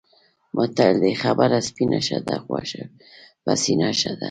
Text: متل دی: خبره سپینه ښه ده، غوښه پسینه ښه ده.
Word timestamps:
متل 0.57 0.93
دی: 1.03 1.13
خبره 1.23 1.57
سپینه 1.69 1.99
ښه 2.07 2.19
ده، 2.27 2.35
غوښه 2.47 2.83
پسینه 3.43 3.89
ښه 3.99 4.11
ده. 4.17 4.19